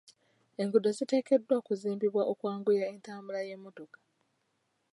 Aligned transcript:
Enguudo 0.61 0.89
ziteekeddwa 0.97 1.53
okuzimbibwa 1.61 2.23
okwanguya 2.31 2.83
entambula 2.93 3.39
y'emmotoka. 3.47 3.99